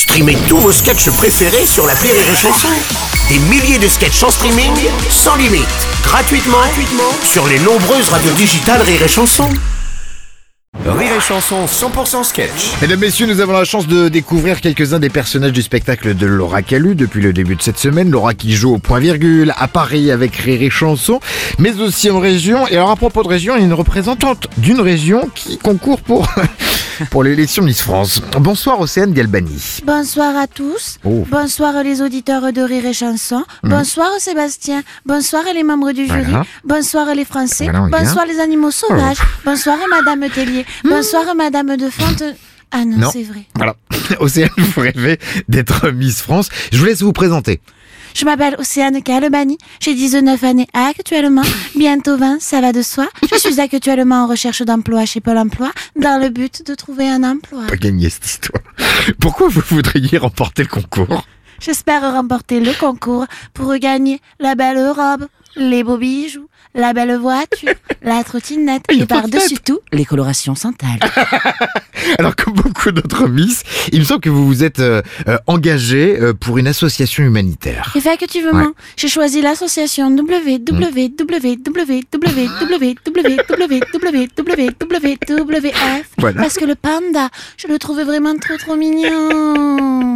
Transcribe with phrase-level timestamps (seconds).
[0.00, 2.70] Streamez tous vos sketchs préférés sur la Rire et Chanson.
[3.28, 4.72] Des milliers de sketchs en streaming,
[5.10, 5.68] sans limite,
[6.02, 9.46] gratuitement, gratuitement sur les nombreuses radios digitales Rire et Chanson.
[10.86, 12.72] Rire et Chanson 100% sketch.
[12.80, 16.62] Mesdames, Messieurs, nous avons la chance de découvrir quelques-uns des personnages du spectacle de Laura
[16.62, 18.10] Calu depuis le début de cette semaine.
[18.10, 21.20] Laura qui joue au point virgule à Paris avec Rire et Chanson,
[21.58, 22.66] mais aussi en région.
[22.68, 26.00] Et alors à propos de région, il y a une représentante d'une région qui concourt
[26.00, 26.26] pour,
[27.10, 28.20] pour l'élection Miss France.
[28.38, 29.80] Bonsoir Océane Galbani.
[29.84, 30.98] Bonsoir à tous.
[31.04, 31.24] Oh.
[31.30, 33.44] Bonsoir les auditeurs de Rire et Chanson.
[33.62, 34.82] Bonsoir Sébastien.
[35.06, 36.24] Bonsoir les membres du jury.
[36.24, 36.44] Voilà.
[36.64, 37.64] Bonsoir les Français.
[37.64, 39.18] Voilà, Bonsoir les animaux sauvages.
[39.44, 40.66] Bonsoir Madame Tellier.
[40.84, 42.22] Bonsoir Madame de Fonte.
[42.72, 43.10] Ah non, Non.
[43.12, 43.44] c'est vrai.
[43.54, 43.76] Voilà.
[44.20, 46.48] Océane, vous rêvez d'être Miss France.
[46.72, 47.60] Je vous laisse vous présenter.
[48.14, 49.56] Je m'appelle Océane Calbani.
[49.80, 51.42] J'ai 19 années actuellement.
[51.76, 53.08] Bientôt 20, ça va de soi.
[53.30, 57.22] Je suis actuellement en recherche d'emploi chez Pôle emploi dans le but de trouver un
[57.22, 57.66] emploi.
[57.68, 58.62] Pas gagner cette histoire.
[59.20, 61.24] Pourquoi vous voudriez remporter le concours?
[61.60, 67.74] J'espère remporter le concours pour gagner la belle robe, les beaux bijoux, la belle voiture,
[68.02, 70.98] la trottinette et par-dessus tout, les colorations Santal.
[72.90, 76.66] D'autres Miss, il me semble que vous vous êtes euh, euh, engagé euh, pour une
[76.66, 77.92] association humanitaire.
[77.96, 78.66] Effectivement, Ouais.
[78.96, 80.10] j'ai choisi l'association
[84.80, 86.40] www.www.www.www.wwf Voilà.
[86.42, 90.09] parce que le panda, je le trouvais vraiment trop trop mignon.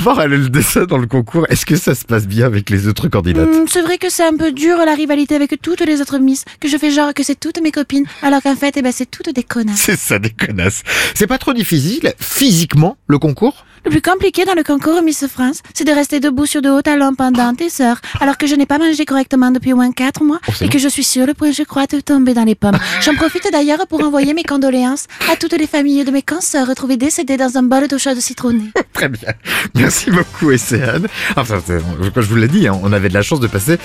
[0.00, 2.88] En parallèle de ça, dans le concours, est-ce que ça se passe bien avec les
[2.88, 6.00] autres candidates Hmm, c'est vrai que c'est un peu dur la rivalité avec toutes les
[6.00, 8.82] autres Miss, que je fais genre que c'est toutes mes copines, alors qu'en fait, eh
[8.82, 9.76] ben, c'est toutes des connasses.
[9.78, 10.84] C'est ça, des connasses.
[11.14, 13.66] C'est pas trop difficile, physiquement, le concours?
[13.84, 16.82] Le plus compliqué dans le concours Miss France, c'est de rester debout sur de hauts
[16.82, 20.22] talons pendant des heures, alors que je n'ai pas mangé correctement depuis au moins 4
[20.22, 22.54] mois Oh, et que je suis sur le point, je crois, de tomber dans les
[22.54, 22.78] pommes.
[23.00, 26.96] J'en profite d'ailleurs pour envoyer mes condoléances à toutes les familles de mes cancers retrouvés
[26.96, 28.70] décédés dans un bol d'eau chaude citronnée.
[28.92, 29.32] Très bien.
[29.74, 31.06] Merci beaucoup, Océane.
[31.36, 33.78] Enfin, je vous l'ai dit, hein, on avait de la chance de passer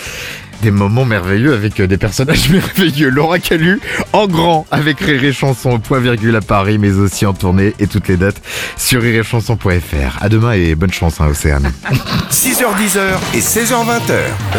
[0.62, 3.10] des moments merveilleux avec euh, des personnages merveilleux.
[3.10, 3.80] Laura Calu,
[4.14, 7.88] en grand, avec Rire et Chanson point virgule à Paris, mais aussi en tournée et
[7.88, 8.42] toutes les dates
[8.78, 10.22] sur rireetchanson.fr.
[10.22, 11.72] À demain et bonne chance, hein, Océane.
[12.32, 13.00] 6h10
[13.34, 14.02] et 16h20.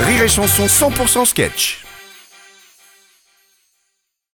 [0.06, 1.85] Rire et Chanson 100% sketch.